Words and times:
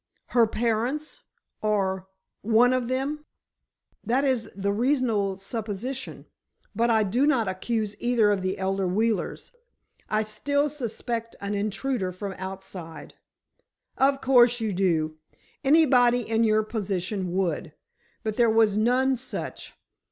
"Her 0.29 0.47
parents—or, 0.47 2.07
one 2.41 2.73
of 2.73 2.87
them?" 2.87 3.23
"That 4.03 4.23
is 4.25 4.49
the 4.55 4.71
reasonable 4.73 5.37
supposition. 5.37 6.25
But 6.75 6.89
I 6.89 7.03
do 7.03 7.27
not 7.27 7.47
accuse 7.47 7.95
either 7.99 8.31
of 8.31 8.41
the 8.41 8.57
elder 8.57 8.87
Wheelers. 8.87 9.51
I 10.09 10.23
still 10.23 10.71
suspect 10.71 11.35
an 11.39 11.53
intruder 11.53 12.11
from 12.11 12.33
outside." 12.39 13.13
"Of 13.95 14.21
course 14.21 14.59
you 14.59 14.73
do.... 14.73 15.19
Anybody 15.63 16.21
in 16.27 16.43
your 16.45 16.63
position 16.63 17.31
would. 17.33 17.73
But 18.23 18.37
there 18.37 18.49
was 18.49 18.75
none 18.75 19.15
such. 19.15 19.75